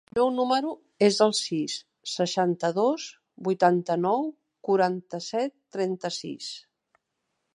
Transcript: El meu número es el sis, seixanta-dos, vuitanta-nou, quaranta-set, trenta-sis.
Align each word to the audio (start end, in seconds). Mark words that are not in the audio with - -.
El 0.09 0.15
meu 0.17 0.29
número 0.35 0.69
es 1.07 1.17
el 1.25 1.33
sis, 1.39 1.75
seixanta-dos, 2.13 3.05
vuitanta-nou, 3.49 4.25
quaranta-set, 4.69 5.57
trenta-sis. 5.77 6.49